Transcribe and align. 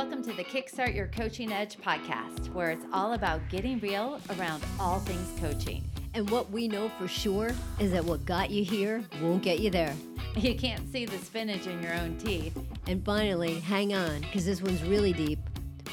Welcome 0.00 0.22
to 0.22 0.32
the 0.32 0.44
Kickstart 0.44 0.94
Your 0.96 1.08
Coaching 1.08 1.52
Edge 1.52 1.76
podcast, 1.76 2.50
where 2.54 2.70
it's 2.70 2.86
all 2.90 3.12
about 3.12 3.42
getting 3.50 3.78
real 3.80 4.18
around 4.30 4.64
all 4.80 4.98
things 5.00 5.38
coaching. 5.38 5.84
And 6.14 6.30
what 6.30 6.50
we 6.50 6.68
know 6.68 6.88
for 6.98 7.06
sure 7.06 7.50
is 7.78 7.92
that 7.92 8.06
what 8.06 8.24
got 8.24 8.48
you 8.48 8.64
here 8.64 9.04
won't 9.20 9.42
get 9.42 9.58
you 9.58 9.68
there. 9.68 9.94
You 10.36 10.54
can't 10.54 10.90
see 10.90 11.04
the 11.04 11.18
spinach 11.18 11.66
in 11.66 11.82
your 11.82 11.92
own 11.92 12.16
teeth. 12.16 12.56
And 12.86 13.04
finally, 13.04 13.60
hang 13.60 13.92
on, 13.94 14.22
because 14.22 14.46
this 14.46 14.62
one's 14.62 14.82
really 14.84 15.12
deep. 15.12 15.38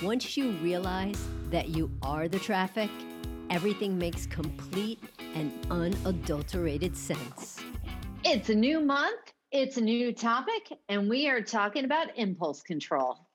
Once 0.02 0.38
you 0.38 0.52
realize 0.64 1.22
that 1.50 1.68
you 1.68 1.92
are 2.02 2.30
the 2.30 2.40
traffic, 2.40 2.90
everything 3.50 3.98
makes 3.98 4.26
complete 4.26 5.04
and 5.36 5.52
unadulterated 5.70 6.96
sense. 6.96 7.60
It's 8.24 8.48
a 8.48 8.56
new 8.56 8.80
month, 8.80 9.34
it's 9.52 9.76
a 9.76 9.82
new 9.82 10.14
topic, 10.14 10.72
and 10.88 11.10
we 11.10 11.28
are 11.28 11.42
talking 11.42 11.84
about 11.84 12.18
impulse 12.18 12.62
control. 12.62 13.27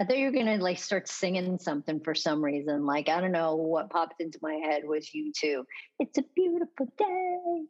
I 0.00 0.04
thought 0.04 0.18
you 0.18 0.26
were 0.26 0.32
gonna 0.32 0.58
like 0.58 0.78
start 0.78 1.08
singing 1.08 1.58
something 1.58 2.00
for 2.00 2.14
some 2.14 2.44
reason. 2.44 2.86
Like 2.86 3.08
I 3.08 3.20
don't 3.20 3.32
know 3.32 3.56
what 3.56 3.90
popped 3.90 4.20
into 4.20 4.38
my 4.42 4.54
head 4.54 4.82
was 4.86 5.12
you 5.12 5.32
too. 5.32 5.64
It's 5.98 6.18
a 6.18 6.24
beautiful 6.36 6.86
day. 6.96 7.66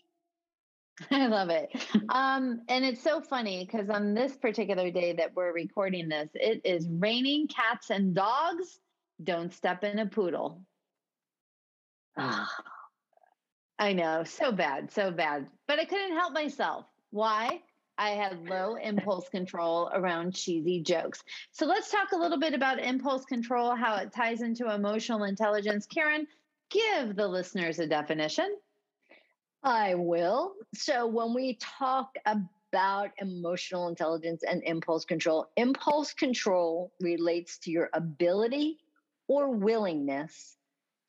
I 1.11 1.27
love 1.29 1.51
it. 1.51 1.71
um, 2.09 2.63
and 2.69 2.85
it's 2.85 3.03
so 3.03 3.21
funny 3.21 3.65
because 3.65 3.89
on 3.89 4.15
this 4.15 4.37
particular 4.37 4.91
day 4.91 5.15
that 5.15 5.35
we're 5.35 5.53
recording 5.53 6.09
this, 6.09 6.29
it 6.35 6.61
is 6.65 6.89
raining 6.91 7.49
cats 7.49 7.91
and 7.91 8.15
dogs. 8.15 8.79
Don't 9.23 9.53
step 9.53 9.85
in 9.85 9.99
a 9.99 10.07
poodle. 10.07 10.63
Ah, 12.17 12.53
I 13.79 13.93
know, 13.93 14.25
so 14.25 14.53
bad, 14.53 14.91
so 14.91 15.11
bad. 15.11 15.49
But 15.67 15.79
I 15.79 15.85
couldn't 15.85 16.17
help 16.17 16.33
myself. 16.33 16.87
Why? 17.11 17.63
I 17.99 18.11
had 18.11 18.49
low 18.49 18.77
impulse 18.77 19.29
control 19.29 19.91
around 19.93 20.35
cheesy 20.35 20.81
jokes. 20.81 21.23
So 21.51 21.67
let's 21.67 21.91
talk 21.91 22.13
a 22.13 22.17
little 22.17 22.39
bit 22.39 22.55
about 22.55 22.79
impulse 22.79 23.25
control, 23.25 23.75
how 23.75 23.97
it 23.97 24.13
ties 24.13 24.41
into 24.41 24.73
emotional 24.73 25.25
intelligence. 25.25 25.85
Karen, 25.87 26.29
give 26.71 27.17
the 27.17 27.27
listeners 27.27 27.81
a 27.81 27.87
definition. 27.87 28.57
I 29.65 29.97
will. 29.97 30.55
So 30.75 31.09
when 31.09 31.35
we 31.35 31.59
talk 31.61 32.15
about 32.25 33.11
emotional 33.19 33.89
intelligence 33.89 34.45
and 34.49 34.63
impulse 34.63 35.05
control, 35.05 35.49
impulse 35.57 36.15
control 36.15 36.93
relates 37.01 37.59
to 37.59 37.73
your 37.73 37.91
ability 37.93 38.79
or 39.27 39.51
willingness 39.51 40.57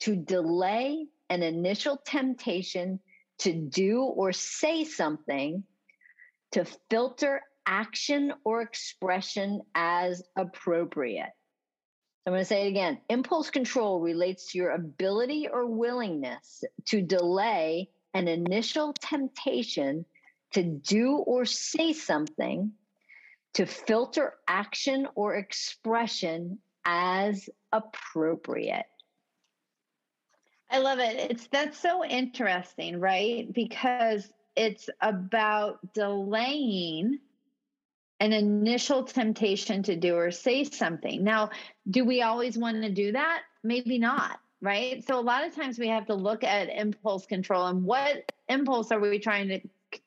to 0.01 0.15
delay 0.15 1.05
an 1.29 1.43
initial 1.43 1.97
temptation 1.97 2.99
to 3.39 3.53
do 3.53 4.01
or 4.01 4.33
say 4.33 4.83
something 4.83 5.63
to 6.51 6.65
filter 6.89 7.41
action 7.65 8.33
or 8.43 8.61
expression 8.61 9.61
as 9.75 10.23
appropriate. 10.35 11.29
I'm 12.25 12.33
going 12.33 12.41
to 12.41 12.45
say 12.45 12.65
it 12.65 12.69
again. 12.69 12.99
Impulse 13.09 13.49
control 13.49 14.01
relates 14.01 14.51
to 14.51 14.57
your 14.57 14.71
ability 14.71 15.47
or 15.51 15.65
willingness 15.65 16.63
to 16.87 17.01
delay 17.01 17.89
an 18.13 18.27
initial 18.27 18.93
temptation 18.93 20.05
to 20.51 20.63
do 20.63 21.17
or 21.17 21.45
say 21.45 21.93
something 21.93 22.71
to 23.53 23.65
filter 23.65 24.33
action 24.47 25.07
or 25.15 25.35
expression 25.35 26.59
as 26.85 27.49
appropriate. 27.71 28.85
I 30.71 30.79
love 30.79 30.99
it. 30.99 31.31
It's 31.31 31.47
that's 31.47 31.79
so 31.79 32.05
interesting, 32.05 32.99
right? 32.99 33.51
Because 33.51 34.29
it's 34.55 34.89
about 35.01 35.93
delaying 35.93 37.19
an 38.19 38.33
initial 38.33 39.03
temptation 39.03 39.83
to 39.83 39.95
do 39.95 40.15
or 40.15 40.31
say 40.31 40.63
something. 40.65 41.23
Now, 41.23 41.51
do 41.89 42.03
we 42.03 42.21
always 42.21 42.57
want 42.57 42.81
to 42.83 42.91
do 42.91 43.13
that? 43.13 43.43
Maybe 43.63 43.97
not, 43.97 44.39
right? 44.61 45.05
So 45.07 45.17
a 45.17 45.21
lot 45.21 45.45
of 45.45 45.55
times 45.55 45.79
we 45.79 45.87
have 45.87 46.07
to 46.07 46.15
look 46.15 46.43
at 46.43 46.69
impulse 46.69 47.25
control 47.25 47.67
and 47.67 47.83
what 47.83 48.31
impulse 48.49 48.91
are 48.91 48.99
we 48.99 49.19
trying 49.19 49.47
to 49.49 49.61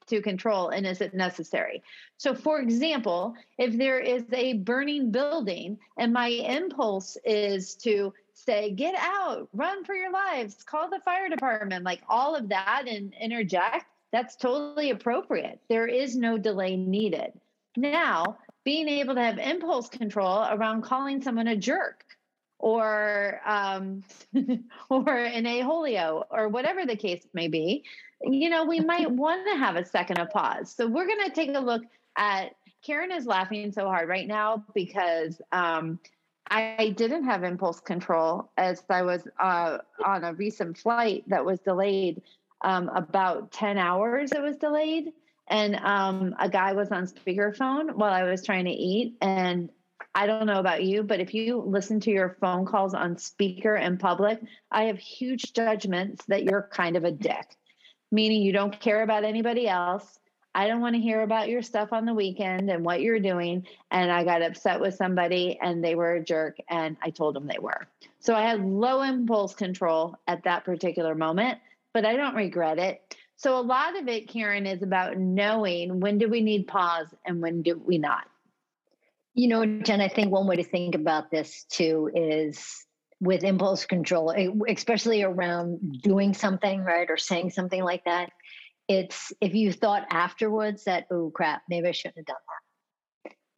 to 0.07 0.23
control 0.23 0.69
and 0.69 0.87
is 0.87 1.01
it 1.01 1.15
necessary? 1.15 1.83
So 2.17 2.35
for 2.35 2.61
example, 2.61 3.35
if 3.59 3.77
there 3.77 3.99
is 3.99 4.25
a 4.33 4.55
burning 4.59 5.11
building 5.11 5.79
and 5.99 6.13
my 6.13 6.29
impulse 6.29 7.17
is 7.25 7.75
to 7.77 8.13
say 8.35 8.73
get 8.73 8.95
out, 8.97 9.49
run 9.53 9.85
for 9.85 9.95
your 9.95 10.13
lives, 10.13 10.63
call 10.65 10.89
the 10.89 11.01
fire 11.01 11.29
department, 11.29 11.85
like 11.85 12.03
all 12.09 12.37
of 12.37 12.51
that 12.51 12.85
and 12.87 13.13
interject 13.21 13.87
that's 14.13 14.37
totally 14.37 14.91
appropriate. 14.91 15.61
There 15.69 15.87
is 15.87 16.15
no 16.15 16.39
delay 16.39 16.77
needed. 16.77 17.33
Now, 17.77 18.37
being 18.65 18.89
able 18.89 19.15
to 19.15 19.23
have 19.23 19.39
impulse 19.39 19.89
control 19.89 20.47
around 20.51 20.83
calling 20.83 21.23
someone 21.23 21.49
a 21.49 21.57
jerk 21.57 22.05
or 22.59 23.41
um, 23.45 24.05
or 24.91 25.17
an 25.19 25.47
a-holio 25.47 26.25
or 26.31 26.49
whatever 26.49 26.87
the 26.87 26.97
case 26.97 27.27
may 27.33 27.49
be, 27.49 27.85
you 28.21 28.51
know, 28.51 28.65
we 28.65 28.81
might 28.81 29.11
want 29.25 29.47
to 29.49 29.57
have 29.57 29.77
a 29.77 29.85
second 29.85 30.19
of 30.19 30.31
pause. 30.31 30.73
So 30.73 30.87
we're 30.87 31.07
going 31.07 31.25
to 31.25 31.31
take 31.31 31.55
a 31.55 31.61
look 31.61 31.83
at 32.17 32.55
Karen 32.85 33.13
is 33.13 33.27
laughing 33.27 33.73
so 33.73 33.87
hard 33.87 34.09
right 34.09 34.27
now 34.27 34.65
because 34.75 35.41
um, 35.53 35.99
I 36.51 36.95
didn't 36.97 37.25
have 37.25 37.45
impulse 37.45 37.81
control 37.81 38.51
as 38.59 38.83
I 38.91 39.03
was 39.03 39.27
uh, 39.39 39.79
on 40.05 40.25
a 40.25 40.35
recent 40.35 40.77
flight 40.77 41.25
that 41.29 41.45
was 41.45 41.61
delayed 41.61 42.23
um, 42.63 42.89
about 42.95 43.53
10 43.53 43.79
hours 43.79 44.33
it 44.33 44.43
was 44.43 44.57
delayed. 44.57 45.13
And 45.49 45.77
um, 45.77 46.35
a 46.39 46.49
guy 46.49 46.73
was 46.73 46.91
on 46.91 47.07
speakerphone 47.07 47.95
while 47.95 48.13
I 48.13 48.23
was 48.23 48.45
trying 48.45 48.65
to 48.65 48.71
eat. 48.71 49.17
And 49.21 49.71
I 50.15 50.27
don't 50.27 50.47
know 50.47 50.61
about 50.61 50.85
you, 50.85 51.03
but 51.03 51.21
if 51.21 51.35
you 51.35 51.59
listen 51.59 52.01
to 52.01 52.11
your 52.11 52.37
phone 52.41 52.65
calls 52.65 52.95
on 52.95 53.19
speaker 53.19 53.77
in 53.77 53.99
public, 53.99 54.41
I 54.71 54.85
have 54.85 54.99
huge 54.99 55.53
judgments 55.53 56.25
that 56.27 56.45
you're 56.45 56.69
kind 56.73 56.97
of 56.97 57.05
a 57.05 57.11
dick, 57.11 57.57
meaning 58.11 58.43
you 58.43 58.53
don't 58.53 58.79
care 58.79 59.03
about 59.03 59.25
anybody 59.25 59.69
else. 59.69 60.19
I 60.55 60.69
don't 60.69 60.83
want 60.83 60.95
to 60.97 61.01
hear 61.01 61.23
about 61.23 61.49
your 61.49 61.63
stuff 61.63 61.93
on 61.93 62.05
the 62.05 62.13
weekend 62.13 62.71
and 62.71 62.85
what 62.85 63.01
you're 63.01 63.21
doing. 63.21 63.67
And 63.91 64.13
I 64.13 64.23
got 64.23 64.43
upset 64.43 64.81
with 64.81 64.95
somebody 64.95 65.59
and 65.63 65.83
they 65.83 65.95
were 65.95 66.15
a 66.15 66.25
jerk 66.25 66.59
and 66.69 66.97
I 67.03 67.09
told 67.09 67.35
them 67.35 67.47
they 67.47 67.59
were. 67.59 67.87
So 68.21 68.35
I 68.35 68.43
had 68.43 68.63
low 68.63 69.01
impulse 69.01 69.55
control 69.55 70.17
at 70.27 70.45
that 70.45 70.65
particular 70.65 71.15
moment 71.15 71.59
but 71.95 72.05
I 72.05 72.17
don't 72.17 72.35
regret 72.35 72.79
it. 72.79 73.17
So 73.37 73.59
a 73.59 73.61
lot 73.61 73.99
of 73.99 74.09
it, 74.09 74.29
Karen, 74.29 74.67
is 74.67 74.83
about 74.83 75.17
knowing 75.17 76.01
when 76.01 76.19
do 76.19 76.29
we 76.29 76.41
need 76.41 76.67
pause 76.67 77.09
and 77.27 77.43
when 77.43 77.63
do 77.63 77.81
we 77.85 77.99
not. 77.99 78.25
You 79.35 79.49
know, 79.49 79.81
Jen, 79.83 80.01
I 80.01 80.09
think 80.09 80.31
one 80.31 80.47
way 80.47 80.57
to 80.57 80.65
think 80.65 80.95
about 80.95 81.31
this 81.31 81.65
too 81.65 82.11
is 82.15 82.87
with 83.21 83.45
impulse 83.45 83.87
control, 83.87 84.33
eh, 84.33 84.49
especially 84.69 85.23
around 85.23 86.03
doing 86.03 86.35
something, 86.35 86.83
right, 86.83 87.09
or 87.09 87.17
saying 87.17 87.51
something 87.51 87.83
like 87.83 88.05
that. 88.05 88.31
It's 88.89 89.33
if 89.41 89.55
you 89.55 89.73
thought 89.73 90.07
afterwards 90.11 90.85
that, 90.85 91.07
oh 91.11 91.31
crap, 91.35 91.63
maybe 91.69 91.89
I 91.89 91.93
shouldn't 91.93 92.19
have 92.19 92.27
done 92.27 92.37
that. 92.37 92.62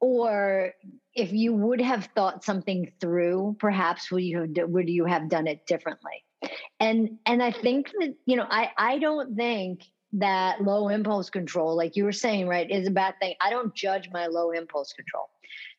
Or 0.05 0.73
if 1.15 1.33
you 1.33 1.55
would 1.55 1.81
have 1.81 2.11
thought 2.15 2.45
something 2.45 2.93
through, 3.01 3.57
perhaps 3.59 4.11
would 4.11 4.23
you 4.23 4.47
would 4.69 4.89
you 4.89 5.07
have 5.07 5.31
done 5.31 5.47
it 5.47 5.67
differently? 5.67 6.25
and 6.81 7.19
and 7.27 7.43
i 7.43 7.51
think 7.51 7.91
that 7.99 8.15
you 8.27 8.37
know 8.37 8.47
i 8.51 8.71
i 8.77 8.99
don't 8.99 9.37
think 9.37 9.83
that 10.13 10.63
low 10.63 10.89
impulse 10.89 11.31
control 11.31 11.77
like 11.77 11.97
you 11.97 12.05
were 12.05 12.13
saying 12.13 12.47
right 12.47 12.71
is 12.71 12.87
a 12.87 12.91
bad 12.91 13.15
thing 13.21 13.35
i 13.41 13.51
don't 13.51 13.75
judge 13.75 14.09
my 14.13 14.27
low 14.27 14.51
impulse 14.51 14.93
control 14.93 15.29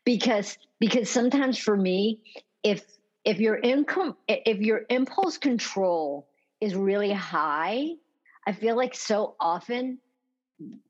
because 0.04 0.58
because 0.80 1.10
sometimes 1.10 1.58
for 1.58 1.76
me 1.76 2.20
if 2.64 2.84
if 3.24 3.40
your 3.40 3.58
income 3.58 4.16
if 4.28 4.60
your 4.60 4.82
impulse 4.90 5.38
control 5.38 6.28
is 6.62 6.76
really 6.76 7.12
high 7.12 7.90
i 8.48 8.52
feel 8.52 8.76
like 8.76 8.96
so 8.96 9.36
often 9.40 9.98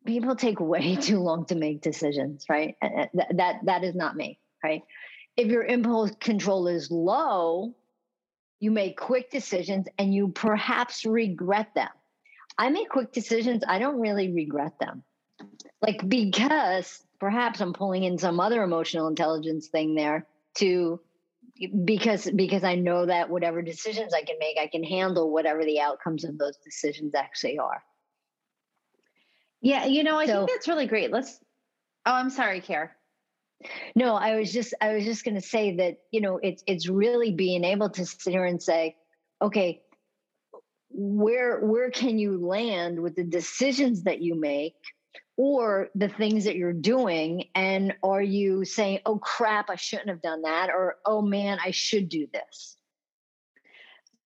people 0.06 0.36
take 0.36 0.60
way 0.60 0.96
too 1.02 1.20
long 1.20 1.46
to 1.46 1.56
make 1.56 1.82
decisions 1.82 2.46
right 2.50 2.76
that 2.82 3.60
that, 3.64 3.84
is 3.84 3.96
not 3.96 4.16
me 4.16 4.40
right 4.64 4.84
if 5.38 5.48
your 5.48 5.64
impulse 5.64 6.12
control 6.20 6.68
is 6.68 6.90
low 6.92 7.74
you 8.60 8.72
make 8.72 8.98
quick 8.98 9.30
decisions 9.30 9.88
and 9.98 10.14
you 10.14 10.30
perhaps 10.30 11.06
regret 11.06 11.74
them. 11.76 11.90
I 12.58 12.70
make 12.70 12.90
quick 12.90 13.12
decisions, 13.12 13.64
I 13.68 13.80
don't 13.80 14.00
really 14.00 14.32
regret 14.32 14.80
them. 14.80 15.04
Like, 15.82 16.08
because 16.08 17.04
perhaps 17.20 17.60
I'm 17.60 17.74
pulling 17.74 18.06
in 18.06 18.18
some 18.18 18.40
other 18.40 18.64
emotional 18.64 19.08
intelligence 19.08 19.68
thing 19.68 19.96
there 19.96 20.26
to 20.56 21.00
because 21.86 22.30
because 22.32 22.64
I 22.64 22.76
know 22.76 23.06
that 23.06 23.30
whatever 23.30 23.62
decisions 23.62 24.14
I 24.14 24.24
can 24.24 24.38
make, 24.40 24.58
I 24.58 24.68
can 24.68 24.84
handle 24.84 25.32
whatever 25.32 25.64
the 25.64 25.80
outcomes 25.80 26.24
of 26.24 26.38
those 26.38 26.58
decisions 26.58 27.14
actually 27.14 27.60
are. 27.60 27.84
Yeah, 29.66 29.86
you 29.86 30.04
know, 30.04 30.20
I 30.20 30.28
so, 30.28 30.46
think 30.46 30.52
that's 30.52 30.68
really 30.68 30.86
great. 30.86 31.12
Let's 31.12 31.40
Oh, 32.06 32.14
I'm 32.14 32.30
sorry, 32.30 32.62
Care. 32.62 32.96
No, 33.96 34.14
I 34.14 34.36
was 34.36 34.54
just 34.54 34.76
I 34.80 34.94
was 34.94 35.06
just 35.06 35.26
going 35.26 35.34
to 35.34 35.42
say 35.42 35.76
that 35.78 35.98
you 36.12 36.22
know 36.22 36.40
it's 36.44 36.64
it's 36.68 36.88
really 36.88 37.32
being 37.32 37.64
able 37.64 37.90
to 37.90 38.06
sit 38.06 38.32
here 38.32 38.46
and 38.46 38.62
say, 38.62 38.96
okay, 39.42 39.82
where 40.92 41.62
where 41.62 41.90
can 41.90 42.20
you 42.20 42.38
land 42.46 43.00
with 43.00 43.16
the 43.16 43.24
decisions 43.24 44.04
that 44.04 44.22
you 44.22 44.40
make 44.40 44.76
or 45.36 45.90
the 45.96 46.10
things 46.10 46.44
that 46.44 46.58
you're 46.58 46.72
doing 46.72 47.46
and 47.56 47.94
are 48.04 48.22
you 48.22 48.64
saying 48.64 49.00
oh 49.06 49.18
crap 49.18 49.70
i 49.70 49.76
shouldn't 49.76 50.08
have 50.08 50.22
done 50.22 50.44
that 50.44 50.70
or 50.70 50.96
oh 51.06 51.22
man 51.22 51.58
i 51.62 51.72
should 51.72 52.08
do 52.08 52.26
this 52.32 52.78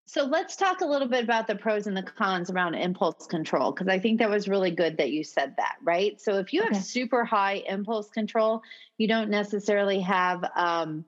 so 0.09 0.23
let's 0.23 0.55
talk 0.55 0.81
a 0.81 0.85
little 0.85 1.07
bit 1.07 1.23
about 1.23 1.45
the 1.45 1.55
pros 1.55 1.85
and 1.85 1.95
the 1.95 2.01
cons 2.01 2.49
around 2.49 2.73
impulse 2.73 3.27
control 3.27 3.71
because 3.71 3.87
i 3.87 3.99
think 3.99 4.19
that 4.19 4.29
was 4.29 4.47
really 4.47 4.71
good 4.71 4.97
that 4.97 5.11
you 5.11 5.23
said 5.23 5.53
that 5.57 5.75
right 5.83 6.19
so 6.19 6.37
if 6.37 6.51
you 6.51 6.61
okay. 6.61 6.73
have 6.73 6.83
super 6.83 7.23
high 7.23 7.63
impulse 7.67 8.09
control 8.09 8.61
you 8.97 9.07
don't 9.07 9.29
necessarily 9.29 9.99
have 9.99 10.43
um, 10.55 11.05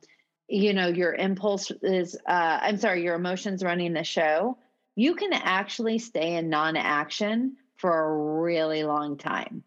you 0.48 0.74
know 0.74 0.88
your 0.88 1.13
impulse 1.15 1.71
is 1.81 2.15
uh, 2.27 2.59
i'm 2.62 2.77
sorry 2.77 3.03
your 3.03 3.15
emotions 3.15 3.63
running 3.63 3.94
the 3.94 4.03
show 4.03 4.57
you 4.95 5.15
can 5.15 5.33
actually 5.33 5.97
stay 5.97 6.36
in 6.36 6.50
non-action 6.50 7.56
for 7.77 8.04
a 8.04 8.42
really 8.42 8.83
long 8.83 9.18
time 9.18 9.63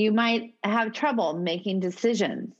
you 0.00 0.12
might 0.12 0.54
have 0.64 0.92
trouble 0.92 1.34
making 1.34 1.80
decisions. 1.80 2.54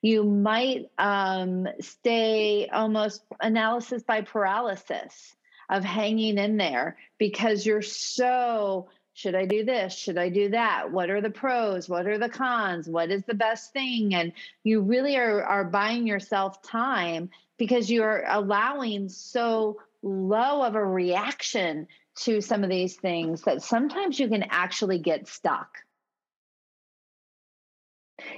You 0.00 0.22
might 0.22 0.90
um, 0.96 1.66
stay 1.80 2.68
almost 2.68 3.24
analysis 3.40 4.04
by 4.04 4.20
paralysis 4.20 5.34
of 5.68 5.84
hanging 5.84 6.38
in 6.38 6.56
there 6.56 6.96
because 7.18 7.64
you're 7.64 7.82
so 7.82 8.88
should 9.16 9.36
I 9.36 9.46
do 9.46 9.64
this? 9.64 9.94
Should 9.94 10.18
I 10.18 10.28
do 10.28 10.48
that? 10.50 10.90
What 10.90 11.08
are 11.08 11.20
the 11.20 11.30
pros? 11.30 11.88
What 11.88 12.06
are 12.08 12.18
the 12.18 12.28
cons? 12.28 12.88
What 12.88 13.12
is 13.12 13.22
the 13.24 13.34
best 13.34 13.72
thing? 13.72 14.12
And 14.12 14.32
you 14.64 14.80
really 14.80 15.16
are, 15.16 15.42
are 15.44 15.64
buying 15.64 16.04
yourself 16.04 16.60
time 16.62 17.30
because 17.56 17.88
you're 17.88 18.24
allowing 18.28 19.08
so 19.08 19.80
low 20.02 20.64
of 20.64 20.74
a 20.74 20.84
reaction 20.84 21.86
to 22.16 22.40
some 22.40 22.64
of 22.64 22.70
these 22.70 22.96
things 22.96 23.42
that 23.42 23.62
sometimes 23.62 24.18
you 24.18 24.28
can 24.28 24.44
actually 24.50 24.98
get 24.98 25.28
stuck. 25.28 25.78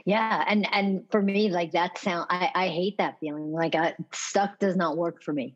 Yeah, 0.04 0.44
and 0.46 0.66
and 0.72 1.04
for 1.10 1.20
me, 1.20 1.50
like 1.50 1.72
that 1.72 1.98
sound, 1.98 2.26
I 2.30 2.50
I 2.54 2.68
hate 2.68 2.98
that 2.98 3.18
feeling. 3.20 3.52
Like 3.52 3.74
I, 3.74 3.94
stuck 4.12 4.58
does 4.58 4.74
not 4.76 4.96
work 4.96 5.22
for 5.22 5.32
me. 5.32 5.54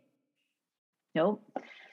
Nope. 1.14 1.42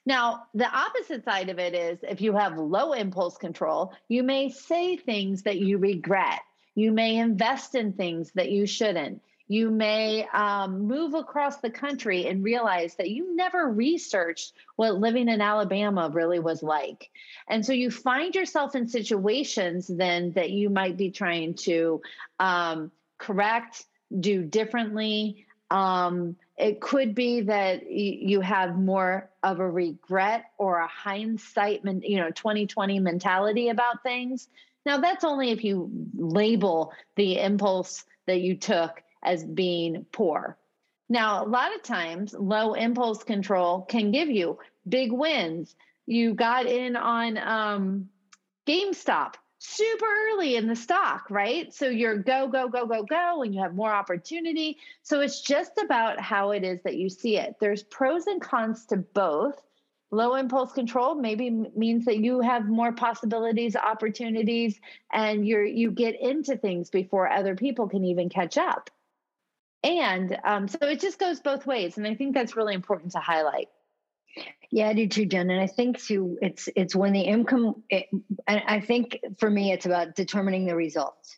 Now, 0.05 0.43
the 0.53 0.69
opposite 0.69 1.25
side 1.25 1.49
of 1.49 1.59
it 1.59 1.73
is 1.73 1.99
if 2.01 2.21
you 2.21 2.33
have 2.33 2.57
low 2.57 2.93
impulse 2.93 3.37
control, 3.37 3.93
you 4.07 4.23
may 4.23 4.49
say 4.49 4.95
things 4.95 5.43
that 5.43 5.59
you 5.59 5.79
regret. 5.79 6.39
You 6.75 6.91
may 6.91 7.17
invest 7.17 7.75
in 7.75 7.93
things 7.93 8.31
that 8.35 8.51
you 8.51 8.65
shouldn't. 8.65 9.21
You 9.49 9.69
may 9.69 10.27
um, 10.33 10.81
move 10.81 11.13
across 11.13 11.57
the 11.57 11.69
country 11.69 12.27
and 12.27 12.43
realize 12.43 12.95
that 12.95 13.09
you 13.09 13.35
never 13.35 13.69
researched 13.69 14.53
what 14.75 14.95
living 14.95 15.29
in 15.29 15.41
Alabama 15.41 16.09
really 16.13 16.39
was 16.39 16.61
like. 16.61 17.09
And 17.47 17.65
so 17.65 17.73
you 17.73 17.89
find 17.89 18.35
yourself 18.35 18.75
in 18.75 18.87
situations 18.87 19.87
then 19.87 20.33
that 20.33 20.51
you 20.51 20.69
might 20.69 20.97
be 20.97 21.11
trying 21.11 21.55
to 21.55 22.01
um, 22.39 22.91
correct, 23.17 23.85
do 24.17 24.43
differently. 24.43 25.45
Um, 25.71 26.35
it 26.57 26.81
could 26.81 27.13
be 27.13 27.41
that 27.41 27.89
you 27.89 28.41
have 28.41 28.77
more 28.77 29.29
of 29.43 29.59
a 29.59 29.69
regret 29.69 30.45
or 30.57 30.79
a 30.79 30.87
hindsight, 30.87 31.81
you 32.01 32.17
know, 32.17 32.31
2020 32.31 32.99
mentality 32.99 33.69
about 33.69 34.01
things. 34.01 34.47
Now, 34.83 34.97
that's 34.97 35.23
only 35.23 35.51
if 35.51 35.63
you 35.63 35.91
label 36.15 36.93
the 37.15 37.39
impulse 37.39 38.05
that 38.25 38.41
you 38.41 38.55
took 38.55 39.03
as 39.23 39.43
being 39.43 40.05
poor. 40.11 40.57
Now, 41.09 41.45
a 41.45 41.47
lot 41.47 41.75
of 41.75 41.83
times, 41.83 42.33
low 42.33 42.73
impulse 42.73 43.23
control 43.23 43.81
can 43.81 44.11
give 44.11 44.29
you 44.29 44.57
big 44.89 45.11
wins. 45.11 45.75
You 46.07 46.33
got 46.33 46.65
in 46.65 46.95
on 46.95 47.37
um, 47.37 48.09
GameStop 48.65 49.35
super 49.67 50.05
early 50.05 50.55
in 50.55 50.67
the 50.67 50.75
stock, 50.75 51.29
right? 51.29 51.73
So 51.73 51.87
you're 51.87 52.17
go, 52.17 52.47
go, 52.47 52.69
go, 52.69 52.85
go, 52.85 53.03
go, 53.03 53.41
and 53.43 53.53
you 53.53 53.61
have 53.61 53.75
more 53.75 53.91
opportunity. 53.91 54.77
So 55.03 55.19
it's 55.19 55.41
just 55.41 55.73
about 55.77 56.19
how 56.19 56.51
it 56.51 56.63
is 56.63 56.81
that 56.83 56.95
you 56.95 57.09
see 57.09 57.37
it. 57.37 57.55
There's 57.59 57.83
pros 57.83 58.27
and 58.27 58.41
cons 58.41 58.85
to 58.87 58.97
both. 58.97 59.61
Low 60.09 60.35
impulse 60.35 60.71
control 60.71 61.15
maybe 61.15 61.49
means 61.49 62.05
that 62.05 62.19
you 62.19 62.39
have 62.39 62.69
more 62.69 62.93
possibilities, 62.93 63.75
opportunities, 63.75 64.79
and 65.11 65.45
you're 65.45 65.65
you 65.65 65.91
get 65.91 66.19
into 66.21 66.55
things 66.55 66.89
before 66.89 67.29
other 67.29 67.55
people 67.55 67.89
can 67.89 68.05
even 68.05 68.29
catch 68.29 68.57
up. 68.57 68.89
And 69.83 70.37
um, 70.45 70.69
so 70.69 70.77
it 70.81 71.01
just 71.01 71.19
goes 71.19 71.41
both 71.41 71.65
ways. 71.65 71.97
And 71.97 72.07
I 72.07 72.15
think 72.15 72.33
that's 72.33 72.55
really 72.55 72.73
important 72.73 73.11
to 73.11 73.19
highlight. 73.19 73.67
Yeah, 74.71 74.89
I 74.89 74.93
do 74.93 75.07
too, 75.07 75.25
Jen. 75.25 75.49
And 75.49 75.61
I 75.61 75.67
think 75.67 76.01
too, 76.01 76.37
it's 76.41 76.67
it's 76.75 76.95
when 76.95 77.13
the 77.13 77.21
income. 77.21 77.83
It, 77.89 78.07
and 78.47 78.61
I 78.67 78.79
think 78.79 79.19
for 79.39 79.49
me, 79.49 79.71
it's 79.71 79.85
about 79.85 80.15
determining 80.15 80.65
the 80.65 80.75
results. 80.75 81.37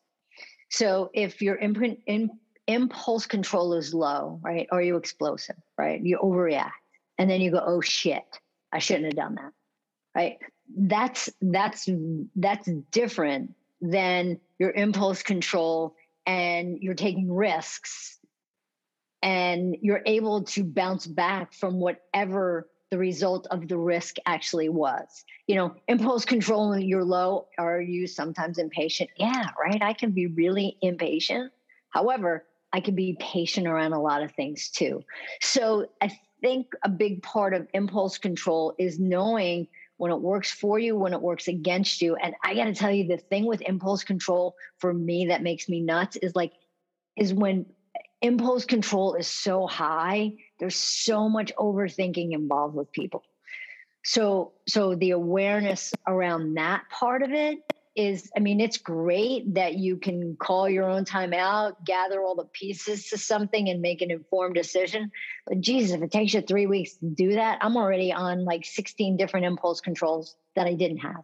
So 0.70 1.10
if 1.14 1.42
your 1.42 1.56
imprint 1.56 2.00
in, 2.08 2.30
impulse 2.68 3.26
control 3.26 3.74
is 3.74 3.94
low, 3.94 4.40
right, 4.44 4.68
or 4.72 4.82
you 4.82 4.96
explosive, 4.98 5.56
right, 5.78 6.02
you 6.04 6.20
overreact, 6.20 6.72
and 7.18 7.30
then 7.30 7.42
you 7.42 7.52
go, 7.52 7.64
"Oh 7.64 7.82
shit, 7.82 8.26
I 8.72 8.80
shouldn't 8.80 9.06
have 9.06 9.16
done 9.16 9.36
that," 9.36 9.52
right? 10.16 10.38
That's 10.76 11.30
that's 11.42 11.88
that's 12.36 12.70
different 12.92 13.54
than 13.82 14.40
your 14.58 14.72
impulse 14.72 15.24
control 15.24 15.96
and 16.26 16.78
you're 16.82 16.96
taking 16.96 17.34
risks 17.34 18.20
and 19.22 19.76
you're 19.82 20.02
able 20.06 20.44
to 20.44 20.64
bounce 20.64 21.08
back 21.08 21.54
from 21.54 21.80
whatever 21.80 22.68
the 22.92 22.98
result 22.98 23.46
of 23.52 23.68
the 23.68 23.78
risk 23.78 24.16
actually 24.26 24.70
was. 24.70 25.24
You 25.48 25.56
know, 25.56 25.76
impulse 25.88 26.26
control 26.26 26.70
when 26.70 26.82
you're 26.82 27.04
low, 27.04 27.48
are 27.58 27.82
you 27.82 28.08
sometimes 28.08 28.58
impatient? 28.58 29.10
Yeah, 29.16 29.50
right. 29.60 29.82
I 29.82 29.94
can 29.94 30.12
be 30.12 30.28
really 30.28 30.78
impatient. 30.82 31.52
However, 31.92 32.46
I 32.74 32.80
can 32.80 32.96
be 32.96 33.18
patient 33.20 33.68
around 33.68 33.94
a 33.94 34.02
lot 34.02 34.24
of 34.24 34.32
things 34.32 34.70
too. 34.70 35.04
So 35.42 35.88
I 36.02 36.12
think 36.42 36.68
a 36.84 36.90
big 36.90 37.22
part 37.22 37.54
of 37.54 37.68
impulse 37.74 38.18
control 38.18 38.74
is 38.80 39.00
knowing 39.00 39.68
when 39.98 40.12
it 40.12 40.22
works 40.22 40.52
for 40.52 40.80
you, 40.80 40.96
when 40.96 41.14
it 41.14 41.22
works 41.22 41.48
against 41.48 42.02
you. 42.02 42.16
And 42.16 42.34
I 42.44 42.56
got 42.56 42.66
to 42.66 42.74
tell 42.74 42.92
you, 42.92 43.08
the 43.08 43.18
thing 43.18 43.46
with 43.46 43.62
impulse 43.62 44.04
control 44.04 44.56
for 44.78 44.94
me 44.94 45.28
that 45.28 45.44
makes 45.44 45.68
me 45.68 45.82
nuts 45.82 46.16
is 46.18 46.36
like, 46.36 46.54
is 47.18 47.34
when 47.34 47.66
impulse 48.22 48.66
control 48.66 49.16
is 49.16 49.28
so 49.28 49.68
high 49.68 50.34
there's 50.60 50.76
so 50.76 51.30
much 51.30 51.52
overthinking 51.58 52.34
involved 52.34 52.76
with 52.76 52.92
people 52.92 53.24
so 54.04 54.54
so 54.68 54.96
the 54.96 55.12
awareness 55.12 55.94
around 56.08 56.56
that 56.56 56.84
part 56.90 57.22
of 57.22 57.32
it 57.32 57.60
is 57.96 58.30
i 58.36 58.40
mean 58.40 58.62
it's 58.62 58.78
great 58.78 59.54
that 59.56 59.76
you 59.76 59.98
can 59.98 60.36
call 60.38 60.70
your 60.70 60.90
own 60.90 61.04
time 61.04 61.34
out 61.34 61.84
gather 61.86 62.22
all 62.22 62.36
the 62.36 62.46
pieces 62.46 63.10
to 63.10 63.18
something 63.18 63.70
and 63.70 63.82
make 63.82 64.02
an 64.02 64.12
informed 64.12 64.56
decision 64.56 65.12
but 65.48 65.60
jesus 65.60 65.96
if 65.96 66.02
it 66.02 66.12
takes 66.12 66.34
you 66.34 66.42
three 66.42 66.68
weeks 66.68 66.96
to 66.96 67.08
do 67.08 67.34
that 67.34 67.58
i'm 67.62 67.78
already 67.78 68.14
on 68.14 68.46
like 68.46 68.66
16 68.66 69.18
different 69.18 69.46
impulse 69.46 69.82
controls 69.82 70.36
that 70.56 70.68
i 70.68 70.74
didn't 70.74 71.00
have 71.00 71.24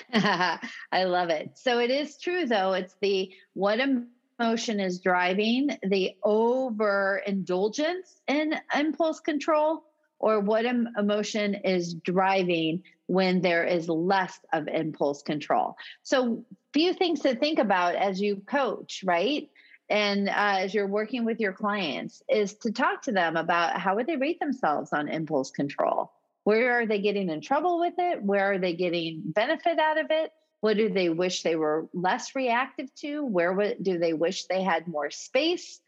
I 0.12 1.04
love 1.04 1.30
it. 1.30 1.50
So 1.54 1.78
it 1.78 1.90
is 1.90 2.18
true 2.18 2.46
though. 2.46 2.72
It's 2.72 2.94
the 3.00 3.30
what 3.54 3.80
am 3.80 4.08
emotion 4.42 4.80
is 4.80 4.98
driving 4.98 5.70
the 5.82 6.12
overindulgence 6.24 8.20
in 8.26 8.54
impulse 8.74 9.20
control 9.20 9.84
or 10.18 10.40
what 10.40 10.64
emotion 10.64 11.54
is 11.54 11.94
driving 11.94 12.82
when 13.06 13.40
there 13.40 13.64
is 13.64 13.88
less 13.88 14.38
of 14.52 14.68
impulse 14.68 15.22
control. 15.22 15.76
So, 16.02 16.44
few 16.72 16.94
things 16.94 17.20
to 17.20 17.34
think 17.34 17.58
about 17.58 17.94
as 17.96 18.20
you 18.20 18.36
coach, 18.46 19.02
right? 19.04 19.48
And 19.90 20.28
uh, 20.28 20.32
as 20.60 20.72
you're 20.72 20.86
working 20.86 21.24
with 21.24 21.38
your 21.38 21.52
clients, 21.52 22.22
is 22.28 22.54
to 22.58 22.72
talk 22.72 23.02
to 23.02 23.12
them 23.12 23.36
about 23.36 23.78
how 23.78 23.96
would 23.96 24.06
they 24.06 24.16
rate 24.16 24.40
themselves 24.40 24.92
on 24.92 25.08
impulse 25.08 25.50
control? 25.50 26.12
Where 26.44 26.80
are 26.80 26.86
they 26.86 27.00
getting 27.00 27.28
in 27.28 27.40
trouble 27.40 27.78
with 27.78 27.94
it? 27.98 28.22
Where 28.22 28.52
are 28.52 28.58
they 28.58 28.72
getting 28.74 29.22
benefit 29.24 29.78
out 29.78 29.98
of 29.98 30.06
it? 30.10 30.32
What 30.62 30.76
do 30.76 30.88
they 30.88 31.08
wish 31.08 31.42
they 31.42 31.56
were 31.56 31.88
less 31.92 32.36
reactive 32.36 32.94
to? 33.00 33.24
Where 33.24 33.52
would, 33.52 33.82
do 33.82 33.98
they 33.98 34.12
wish 34.12 34.44
they 34.44 34.62
had 34.62 34.86
more 34.86 35.10
space? 35.10 35.80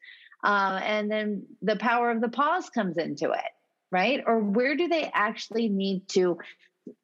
Uh, 0.43 0.81
and 0.83 1.11
then 1.11 1.45
the 1.63 1.77
power 1.77 2.11
of 2.11 2.21
the 2.21 2.29
pause 2.29 2.69
comes 2.71 2.99
into 2.99 3.31
it, 3.31 3.53
right? 3.91 4.23
Or 4.27 4.41
where 4.41 4.77
do 4.77 4.89
they 4.89 5.09
actually 5.15 5.69
need 5.69 6.09
to 6.09 6.39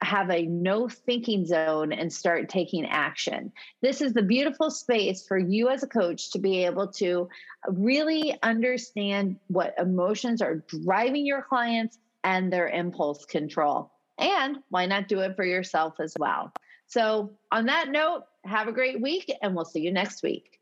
have 0.03 0.31
a 0.31 0.47
no 0.47 0.89
thinking 0.89 1.47
zone 1.47 1.93
and 1.93 2.13
start 2.13 2.49
taking 2.49 2.87
action. 2.87 3.53
This 3.81 4.01
is 4.01 4.13
the 4.13 4.23
beautiful 4.23 4.71
space 4.71 5.27
for 5.27 5.39
you 5.39 5.69
as 5.69 5.83
a 5.83 5.87
coach 5.87 6.33
to 6.33 6.39
be 6.39 6.65
able 6.65 6.89
to 6.95 7.29
really 7.67 8.37
understand 8.43 9.37
what 9.47 9.75
emotions 9.79 10.43
are 10.43 10.57
driving 10.57 11.25
your 11.25 11.43
clients 11.43 11.99
and 12.25 12.53
their 12.53 12.69
impulse 12.69 13.25
control. 13.25 13.91
And 14.19 14.59
why 14.69 14.87
not 14.87 15.09
do 15.09 15.21
it 15.21 15.37
for 15.37 15.45
yourself 15.45 15.95
as 16.01 16.15
well? 16.19 16.53
So, 16.91 17.31
on 17.53 17.67
that 17.67 17.89
note, 17.89 18.25
have 18.45 18.67
a 18.67 18.73
great 18.73 19.01
week 19.01 19.33
and 19.43 19.55
we'll 19.55 19.65
see 19.65 19.79
you 19.79 19.93
next 19.93 20.25
week. 20.25 20.59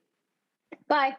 Bye. 0.86 1.16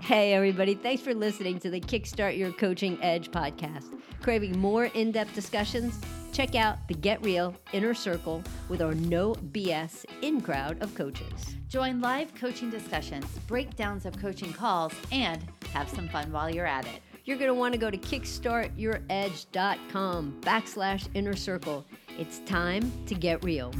Hey, 0.00 0.32
everybody. 0.32 0.74
Thanks 0.74 1.02
for 1.02 1.12
listening 1.12 1.58
to 1.60 1.68
the 1.68 1.80
Kickstart 1.80 2.38
Your 2.38 2.50
Coaching 2.52 2.98
Edge 3.02 3.30
podcast. 3.30 3.94
Craving 4.22 4.58
more 4.58 4.86
in 4.86 5.12
depth 5.12 5.34
discussions? 5.34 6.00
Check 6.32 6.54
out 6.54 6.78
the 6.88 6.94
Get 6.94 7.22
Real 7.22 7.54
Inner 7.74 7.92
Circle 7.92 8.42
with 8.70 8.80
our 8.80 8.94
no 8.94 9.34
BS 9.34 10.06
in 10.22 10.40
crowd 10.40 10.82
of 10.82 10.94
coaches. 10.94 11.56
Join 11.68 12.00
live 12.00 12.34
coaching 12.34 12.70
discussions, 12.70 13.26
breakdowns 13.46 14.06
of 14.06 14.18
coaching 14.18 14.52
calls, 14.54 14.94
and 15.12 15.44
have 15.74 15.90
some 15.90 16.08
fun 16.08 16.32
while 16.32 16.48
you're 16.48 16.66
at 16.66 16.86
it. 16.86 17.02
You're 17.24 17.38
going 17.38 17.48
to 17.48 17.54
want 17.54 17.72
to 17.72 17.78
go 17.78 17.90
to 17.90 17.96
kickstartyouredge.com 17.96 20.40
backslash 20.42 21.08
inner 21.14 21.36
circle. 21.36 21.86
It's 22.18 22.40
time 22.40 22.92
to 23.06 23.14
get 23.14 23.42
real. 23.42 23.72